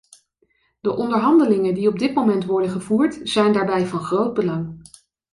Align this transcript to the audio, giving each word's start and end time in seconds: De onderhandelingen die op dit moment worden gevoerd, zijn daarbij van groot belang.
De 0.81 0.95
onderhandelingen 0.95 1.73
die 1.73 1.87
op 1.87 1.99
dit 1.99 2.13
moment 2.13 2.45
worden 2.45 2.69
gevoerd, 2.69 3.19
zijn 3.23 3.53
daarbij 3.53 3.85
van 3.85 3.99
groot 3.99 4.33
belang. 4.33 4.81